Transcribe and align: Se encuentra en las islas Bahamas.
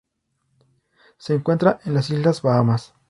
Se 1.19 1.35
encuentra 1.35 1.79
en 1.85 1.93
las 1.93 2.09
islas 2.09 2.41
Bahamas. 2.41 2.95